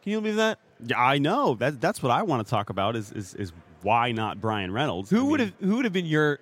[0.04, 0.60] Can you believe that?
[0.86, 1.56] Yeah, I know.
[1.56, 5.12] That, that's what I want to talk about is, is, is why not Bryan Reynolds?
[5.12, 6.40] I Who would have who would have been your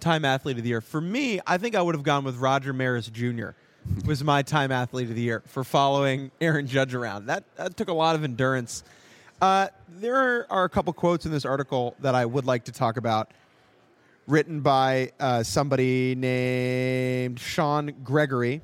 [0.00, 0.80] time athlete of the year?
[0.80, 3.50] For me, I think I would have gone with Roger Maris Jr.
[4.04, 7.26] was my time athlete of the year for following Aaron Judge around.
[7.26, 8.84] That that took a lot of endurance.
[9.40, 12.98] Uh, there are a couple quotes in this article that I would like to talk
[12.98, 13.30] about,
[14.26, 18.60] written by uh, somebody named Sean Gregory.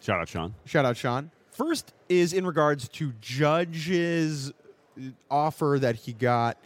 [0.00, 0.54] Shout out, Sean.
[0.64, 1.32] Shout out, Sean.
[1.50, 4.52] First is in regards to Judge's
[5.28, 6.56] offer that he got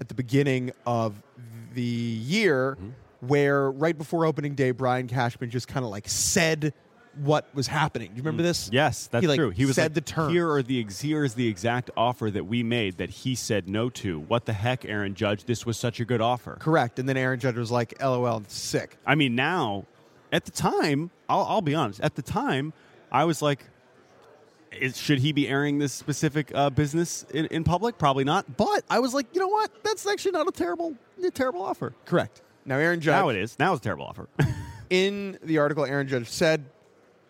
[0.00, 1.22] at the beginning of
[1.74, 3.26] the year, mm-hmm.
[3.26, 6.72] where right before opening day, Brian Cashman just kind of like said
[7.22, 8.10] what was happening.
[8.10, 8.46] Do you remember mm.
[8.46, 8.68] this?
[8.72, 9.50] Yes, that's he, like, true.
[9.50, 10.30] He was said like, the term.
[10.30, 13.68] Here are the ex- here is the exact offer that we made that he said
[13.68, 14.20] no to.
[14.20, 15.44] What the heck, Aaron Judge?
[15.44, 16.56] This was such a good offer.
[16.60, 16.98] Correct.
[16.98, 19.86] And then Aaron Judge was like, "LOL, sick." I mean, now,
[20.32, 22.00] at the time, I'll, I'll be honest.
[22.00, 22.72] At the time,
[23.10, 23.64] I was like,
[24.72, 27.98] is, should he be airing this specific uh, business in, in public?
[27.98, 28.56] Probably not.
[28.56, 29.70] But I was like, you know what?
[29.82, 31.94] That's actually not a terrible, a terrible offer.
[32.04, 32.42] Correct.
[32.64, 33.12] Now, Aaron Judge.
[33.12, 33.58] Now it is.
[33.58, 34.28] Now it's a terrible offer.
[34.90, 36.64] in the article, Aaron Judge said,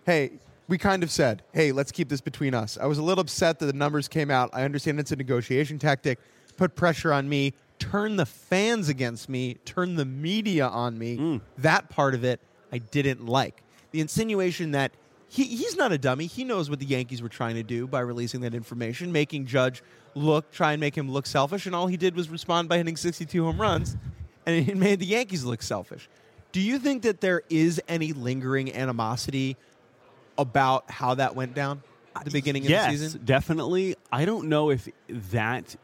[0.05, 0.33] "Hey,
[0.69, 2.77] we kind of said, hey, let's keep this between us.
[2.81, 4.51] I was a little upset that the numbers came out.
[4.53, 6.19] I understand it's a negotiation tactic.
[6.57, 11.41] Put pressure on me, turn the fans against me, turn the media on me.
[11.59, 12.41] That part of it
[12.73, 13.63] I didn't like.
[13.93, 14.93] The insinuation that
[15.29, 16.27] he, he's not a dummy.
[16.27, 19.83] He knows what the Yankees were trying to do by releasing that information, making Judge
[20.15, 22.97] look, try and make him look selfish, and all he did was respond by hitting
[22.97, 23.97] 62 home runs,
[24.47, 26.09] and it made the Yankees look selfish.
[26.53, 29.57] Do you think that there is any lingering animosity
[30.39, 31.83] about how that went down
[32.15, 33.21] at the beginning of yes, the season?
[33.25, 33.97] definitely.
[34.11, 35.77] I don't know if that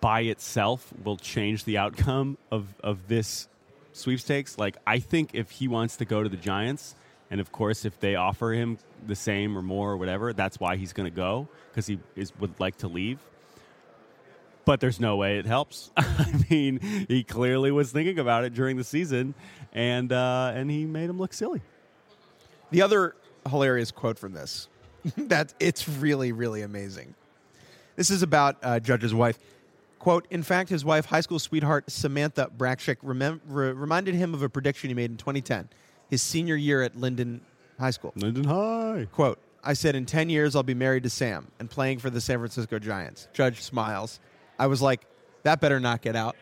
[0.00, 3.48] by itself will change the outcome of, of this
[3.92, 4.58] sweepstakes.
[4.58, 6.94] Like, I think if he wants to go to the Giants,
[7.32, 10.76] and of course, if they offer him the same or more or whatever, that's why
[10.76, 13.18] he's going to go because he is, would like to leave.
[14.66, 15.90] But there's no way it helps.
[15.96, 19.34] I mean, he clearly was thinking about it during the season,
[19.72, 21.62] and uh, and he made him look silly.
[22.70, 23.16] The other
[23.48, 24.68] hilarious quote from this
[25.16, 27.14] that it's really really amazing.
[27.96, 29.38] This is about uh, Judge's wife.
[29.98, 34.42] Quote, in fact, his wife, high school sweetheart Samantha Bracksieck, remem- re- reminded him of
[34.42, 35.70] a prediction he made in 2010,
[36.12, 37.40] his senior year at Linden
[37.80, 38.12] High School.
[38.16, 39.06] Linden High.
[39.12, 42.20] Quote, I said, in 10 years, I'll be married to Sam and playing for the
[42.20, 43.28] San Francisco Giants.
[43.32, 44.20] Judge smiles.
[44.58, 45.06] I was like,
[45.44, 46.36] that better not get out.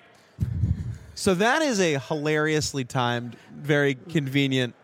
[1.14, 4.74] So that is a hilariously timed, very convenient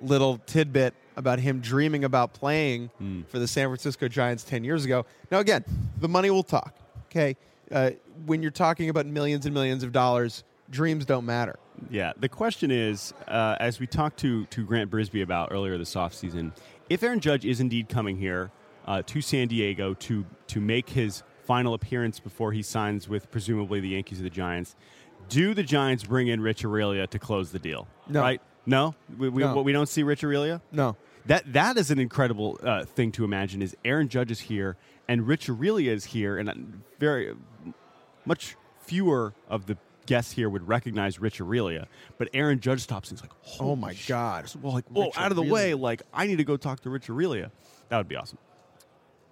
[0.00, 2.88] little tidbit about him dreaming about playing
[3.28, 5.04] for the San Francisco Giants 10 years ago.
[5.30, 5.66] Now, again,
[6.00, 6.74] the money will talk.
[7.10, 7.36] Okay.
[7.70, 7.90] Uh,
[8.24, 11.58] when you're talking about millions and millions of dollars, dreams don't matter.
[11.90, 12.12] Yeah.
[12.18, 16.52] The question is, uh, as we talked to, to Grant Brisbee about earlier this offseason,
[16.90, 18.50] if Aaron Judge is indeed coming here
[18.86, 23.80] uh, to San Diego to, to make his final appearance before he signs with presumably
[23.80, 24.76] the Yankees or the Giants,
[25.28, 27.88] do the Giants bring in Rich Aurilia to close the deal?
[28.08, 28.20] No.
[28.20, 28.42] Right?
[28.66, 28.94] No?
[29.16, 29.62] We, we, No.
[29.62, 30.60] we don't see Rich Aurilia?
[30.72, 30.96] No.
[31.26, 33.62] That that is an incredible uh, thing to imagine.
[33.62, 34.76] Is Aaron Judge is here
[35.08, 36.54] and Rich Aurilia is here, and uh,
[36.98, 37.34] very
[38.24, 41.86] much fewer of the guests here would recognize Rich Aurilia.
[42.18, 44.50] But Aaron Judge stops and he's like, Oh my "Holy sh-" God.
[44.62, 45.50] Well, like, whoa, Rich out of the Aurilia.
[45.50, 45.74] way!
[45.74, 47.50] Like, I need to go talk to Rich Aurilia.
[47.88, 48.38] That would be awesome.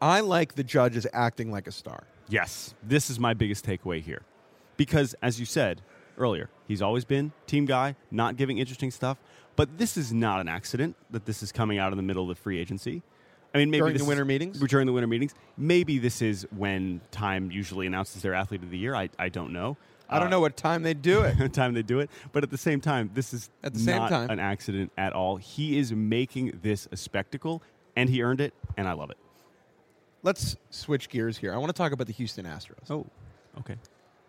[0.01, 2.05] I like the judge as acting like a star.
[2.29, 4.23] Yes, this is my biggest takeaway here,
[4.77, 5.83] because as you said
[6.19, 9.19] earlier, he's always been team guy, not giving interesting stuff.
[9.55, 12.37] But this is not an accident that this is coming out in the middle of
[12.37, 13.03] the free agency.
[13.55, 14.59] I mean, maybe During this the is- winter meetings?
[14.61, 18.79] During the winter meetings, maybe this is when Time usually announces their athlete of the
[18.79, 18.95] year.
[18.95, 19.77] I, I don't know.
[20.09, 21.53] I don't Uh, know what time they do it.
[21.53, 22.11] time they do it.
[22.33, 24.31] But at the same time, this is At the same not time.
[24.31, 25.37] an accident at all.
[25.37, 27.63] He is making this a spectacle,
[27.97, 29.17] and he earned it, and I love it.
[30.23, 31.53] Let's switch gears here.
[31.53, 32.91] I want to talk about the Houston Astros.
[32.91, 33.07] Oh,
[33.61, 33.77] okay.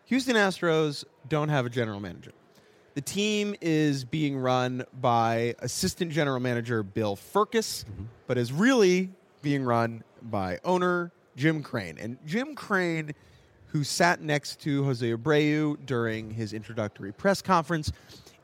[0.06, 2.32] Houston Astros don't have a general manager.
[2.96, 7.86] The team is being run by assistant general manager Bill Firkus,
[8.28, 9.10] but is really
[9.42, 11.98] being run by owner Jim Crane.
[12.00, 13.14] And Jim Crane,
[13.74, 17.92] who sat next to Jose Abreu during his introductory press conference,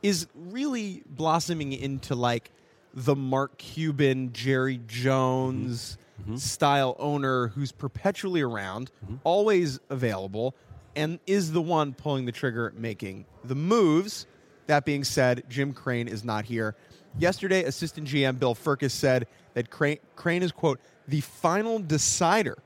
[0.01, 2.51] is really blossoming into like
[2.95, 6.31] the Mark Cuban, Jerry Jones mm-hmm.
[6.31, 6.37] Mm-hmm.
[6.37, 9.17] style owner who's perpetually around, mm-hmm.
[9.23, 10.55] always available,
[10.95, 14.25] and is the one pulling the trigger, making the moves.
[14.65, 16.75] That being said, Jim Crane is not here.
[17.19, 22.57] Yesterday, assistant GM Bill Firkus said that Crane, Crane is, quote, the final decider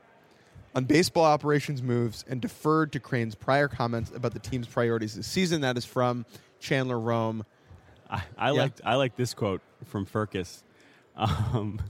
[0.74, 5.26] on baseball operations moves and deferred to Crane's prior comments about the team's priorities this
[5.26, 5.60] season.
[5.62, 6.26] That is from
[6.60, 7.44] Chandler Rome.
[8.10, 8.62] I, I Yeah.
[8.62, 10.62] like I like this quote from Firkus.
[11.16, 11.80] Um,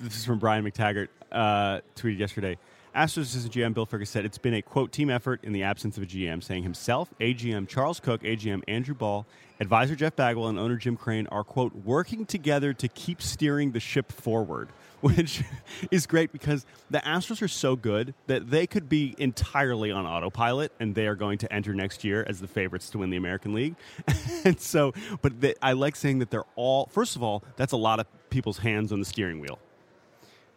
[0.00, 1.06] this is from Brian McTaggart.
[1.30, 2.58] Uh, tweeted yesterday.
[2.92, 5.96] Astros assistant GM Bill Firkus said it's been a quote team effort in the absence
[5.96, 9.26] of a GM, saying himself, AGM Charles Cook, AGM Andrew Ball,
[9.60, 13.78] advisor Jeff Bagwell, and owner Jim Crane are quote working together to keep steering the
[13.78, 14.70] ship forward,
[15.02, 15.42] which
[15.90, 20.72] is great because the Astros are so good that they could be entirely on autopilot,
[20.80, 23.54] and they are going to enter next year as the favorites to win the American
[23.54, 23.76] League.
[24.44, 26.86] and so, but they, I like saying that they're all.
[26.90, 29.58] First of all, that's a lot of people's hands on the steering wheel,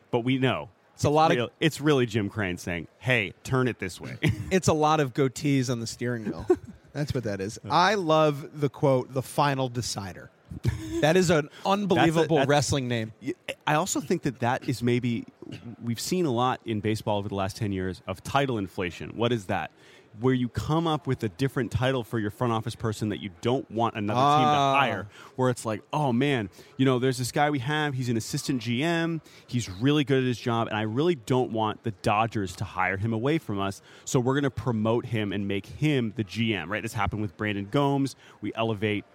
[0.10, 0.70] but we know.
[0.96, 4.18] It's a lot of- it's really Jim Crane saying, "Hey, turn it this way."
[4.52, 6.46] It's a lot of goatees on the steering wheel.
[6.94, 7.60] That's what that is.
[7.70, 10.31] I love the quote, the final decider.
[11.02, 13.12] That is an unbelievable that's- wrestling name.
[13.66, 15.26] I also think that that is maybe
[15.84, 19.12] we've seen a lot in baseball over the last 10 years of title inflation.
[19.16, 19.72] What is that?
[20.20, 23.30] Where you come up with a different title for your front office person that you
[23.40, 24.76] don't want another team to Ah.
[24.80, 25.08] hire.
[25.38, 27.94] Where it's like, oh man, you know, there's this guy we have.
[27.94, 29.22] He's an assistant GM.
[29.48, 32.98] He's really good at his job, and I really don't want the Dodgers to hire
[32.98, 33.82] him away from us.
[34.04, 36.70] So we're going to promote him and make him the GM.
[36.70, 36.84] Right?
[36.84, 38.16] This happened with Brandon Gomes.
[38.42, 39.06] We elevate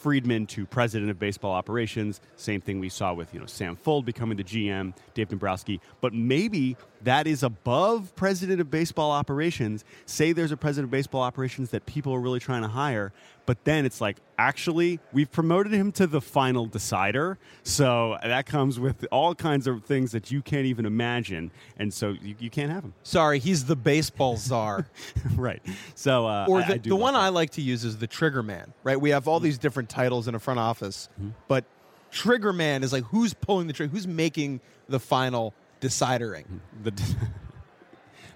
[0.00, 2.22] Friedman to president of baseball operations.
[2.36, 5.78] Same thing we saw with you know Sam Fuld becoming the GM, Dave Dombrowski.
[6.00, 9.84] But maybe that is above president of baseball operations.
[10.06, 13.12] Say there's a president of baseball operations that people are really trying to hire,
[13.50, 17.36] but then it's like actually we've promoted him to the final decider.
[17.64, 22.10] So that comes with all kinds of things that you can't even imagine, and so
[22.10, 22.94] you, you can't have him.
[23.02, 24.86] Sorry, he's the baseball czar.
[25.34, 25.60] right.
[25.96, 27.22] So uh, or the, I do the one that.
[27.22, 29.00] I like to use is the trigger man, right?
[29.00, 31.08] We have all these different titles in a front office,
[31.48, 31.64] but
[32.12, 36.44] trigger man is like who's pulling the trigger, who's making the final decidering.
[36.84, 36.92] the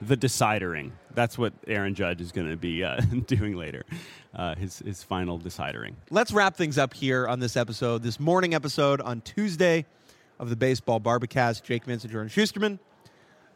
[0.08, 0.92] the decidering.
[1.14, 3.84] That's what Aaron Judge is going to be uh, doing later.
[4.34, 5.94] Uh, his his final decidering.
[6.10, 9.86] Let's wrap things up here on this episode, this morning episode on Tuesday
[10.38, 11.64] of the Baseball Bar-B-Cast.
[11.64, 12.78] Jake Vincent, and Jordan Shusterman.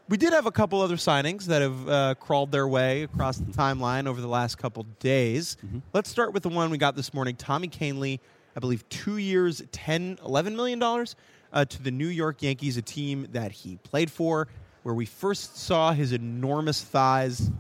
[0.09, 3.53] We did have a couple other signings that have uh, crawled their way across the
[3.53, 5.59] timeline over the last couple days.
[5.93, 7.37] Let's start with the one we got this morning.
[7.37, 8.19] Tommy Kahnle,
[8.57, 11.15] I believe two years, 10, 11 million dollars
[11.53, 14.49] uh, to the New York Yankees, a team that he played for,
[14.83, 17.51] where we first saw his enormous thighs.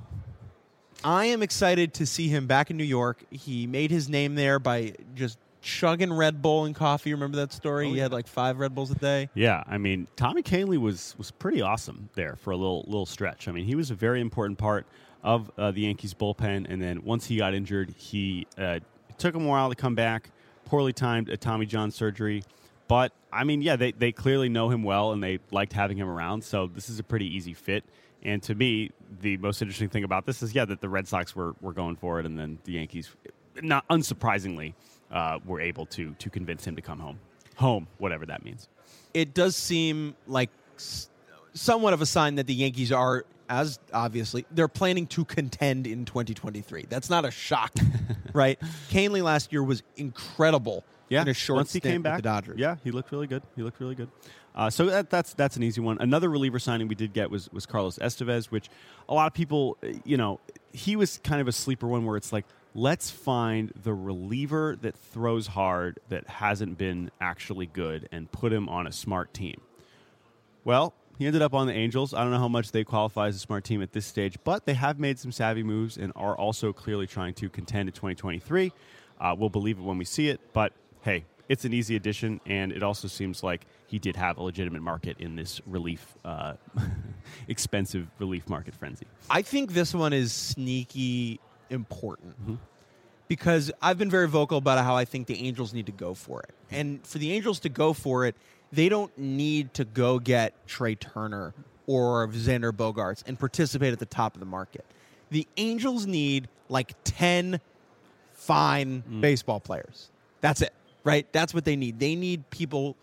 [1.05, 3.23] I am excited to see him back in New York.
[3.31, 7.13] He made his name there by just chugging Red Bull and coffee.
[7.13, 7.89] Remember that story?
[7.91, 9.29] he had like five Red Bulls a day.
[9.35, 13.49] Yeah, I mean Tommy Kahnle was was pretty awesome there for a little little stretch.
[13.49, 14.87] I mean he was a very important part
[15.23, 18.79] of uh, the Yankees bullpen, and then once he got injured, he uh,
[19.09, 20.31] it took him a while to come back.
[20.65, 22.43] Poorly timed a Tommy John surgery,
[22.89, 26.09] but I mean yeah, they they clearly know him well and they liked having him
[26.09, 26.43] around.
[26.43, 27.85] So this is a pretty easy fit.
[28.23, 31.37] And to me, the most interesting thing about this is yeah that the Red Sox
[31.37, 33.15] were were going for it, and then the Yankees,
[33.63, 34.75] not unsurprisingly,
[35.13, 37.21] uh, were able to to convince him to come home,
[37.57, 38.69] home, whatever that means.
[39.15, 40.51] It does seem like
[41.59, 46.05] somewhat of a sign that the Yankees are, as obviously, they're planning to contend in
[46.05, 46.87] 2023.
[46.89, 47.73] That's not a shock,
[48.33, 48.59] right?
[48.91, 52.59] Kahnle last year was incredible Yeah, in a short once he came back, the Dodgers.
[52.59, 53.43] Yeah, he looked really good.
[53.57, 54.11] He looked really good.
[54.55, 55.99] Uh, so that, that's that's an easy one.
[56.01, 58.69] Another reliever signing we did get was was Carlos Estevez, which
[59.09, 60.41] a lot of people, you know,
[60.73, 62.45] he was kind of a sleeper one where it's like,
[62.75, 68.69] let's find the reliever that throws hard that hasn't been actually good and put him
[68.69, 69.61] on a smart team.
[70.65, 72.15] Well, he ended up on the Angels.
[72.15, 74.65] I don't know how much they qualify as a smart team at this stage, but
[74.67, 78.73] they have made some savvy moves and are also clearly trying to contend in 2023.
[79.21, 82.71] Uh, we'll believe it when we see it, but hey, it's an easy addition, and
[82.73, 86.55] it also seems like he did have a legitimate market in this relief, uh,
[87.49, 89.07] expensive relief market frenzy.
[89.31, 92.55] I think this one is sneaky important Mm-hmm.
[93.29, 96.43] because I've been very vocal about how I think the Angels need to go for
[96.43, 96.51] it.
[96.71, 98.35] And for the Angels to go for it,
[98.73, 101.55] they don't need to go get Trea Turner
[101.87, 104.85] or Xander Bogaerts and participate at the top of the market.
[105.31, 107.61] The Angels need like 10
[108.33, 109.21] fine Mm.
[109.21, 110.11] baseball players.
[110.41, 110.73] That's it,
[111.05, 111.27] right?
[111.33, 111.99] That's what they need.
[111.99, 112.97] They need people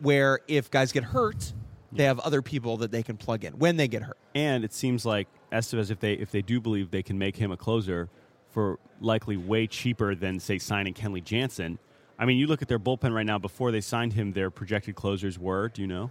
[0.00, 1.52] where if guys get hurt,
[1.92, 4.16] they have other people that they can plug in when they get hurt.
[4.34, 7.52] And it seems like Estevez, if they if they do believe they can make him
[7.52, 8.08] a closer
[8.50, 11.78] for likely way cheaper than say signing Kenley Jansen.
[12.18, 13.38] I mean, you look at their bullpen right now.
[13.38, 15.68] Before they signed him, their projected closers were.
[15.68, 16.10] Do you know?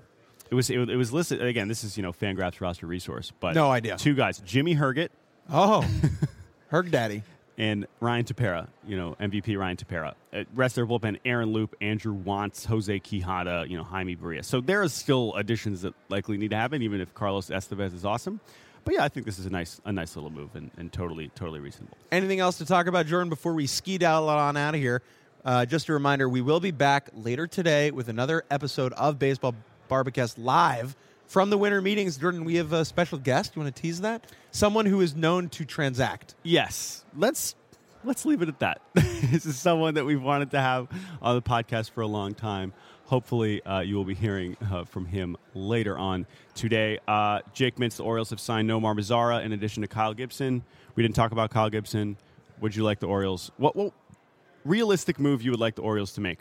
[0.52, 1.68] It was it, it was listed again.
[1.68, 3.98] This is you know Fangraphs roster resource, but No idea.
[3.98, 5.10] Two guys: Jimmy Herget,
[5.52, 5.88] Oh,
[6.68, 7.24] Herc Daddy.
[7.58, 10.14] and Ryan Tepera, you know, MVP Ryan Tepera.
[10.34, 14.44] Uh, rest of their bullpen, Aaron Loup, Andrew Wantz, Jose Quijada, you know, Jaime Barria.
[14.44, 18.06] So there are still additions that likely need to happen, even if Carlos Estevez is
[18.06, 18.40] awesome.
[18.86, 21.30] But yeah, I think this is a nice, a nice little move and, and totally,
[21.36, 21.98] totally reasonable.
[22.12, 25.02] Anything else to talk about, Jordan, before we ski down on out of here?
[25.46, 29.54] Uh, just a reminder, we will be back later today with another episode of Baseball
[29.90, 30.96] Bar-B-Cast live
[31.28, 32.16] from the winter meetings.
[32.16, 33.54] Jordan, we have a special guest.
[33.56, 34.26] You want to tease that?
[34.52, 36.36] Someone who is known to transact.
[36.44, 37.56] Yes, let's
[38.06, 38.82] let's leave it at that.
[38.94, 40.88] this is someone that we've wanted to have
[41.22, 42.72] on the podcast for a long time.
[43.06, 46.26] Hopefully, uh, you will be hearing uh, from him later on
[46.56, 47.00] today.
[47.06, 50.64] Uh, Jake Mintz, the Orioles have signed Nomar Mazara in addition to Kyle Gibson.
[50.96, 52.16] We didn't talk about Kyle Gibson.
[52.62, 53.52] Would you like the Orioles?
[53.58, 53.94] What, what
[54.66, 56.40] realistic move you would like the Orioles to make?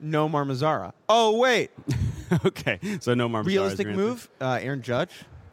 [0.00, 0.92] No Marmazara.
[1.08, 1.70] Oh, wait.
[2.44, 3.40] okay, so no Mazara.
[3.40, 4.28] is Realistic move?
[4.40, 5.10] Uh, Aaron Judge.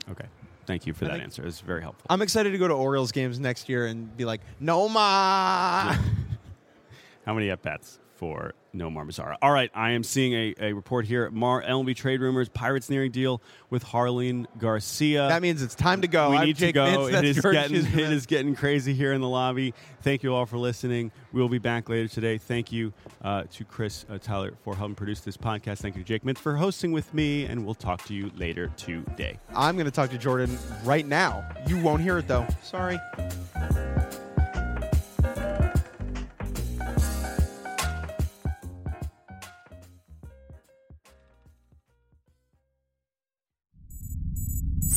[0.10, 0.26] Okay,
[0.66, 1.46] thank you for I that answer.
[1.46, 2.06] It's very helpful.
[2.10, 5.96] I'm excited to go to Orioles games next year and be like, no ma.
[7.26, 9.38] How many at bats for no Mar Mazara?
[9.42, 11.30] All right, I am seeing a, a report here.
[11.32, 15.28] Mar LMB trade rumors, Pirates nearing deal with Jarlin Garcia.
[15.28, 16.32] That means it's time to go.
[16.32, 17.08] we I'm need Jake to go.
[17.08, 19.74] It is, getting, it is getting crazy here in the lobby.
[20.02, 21.12] Thank you all for listening.
[21.32, 22.38] We will be back later today.
[22.38, 25.80] Thank you uh, to Chris uh, Tyler for helping produce this podcast.
[25.80, 28.72] Thank you to Jake Mintz for hosting with me, and we'll talk to you later
[28.78, 29.40] today.
[29.56, 31.48] I'm going to talk to Jordan right now.
[31.68, 32.46] You won't hear it though.
[32.62, 33.00] Sorry.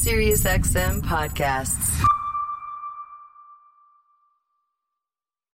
[0.09, 2.08] SiriusXM podcasts.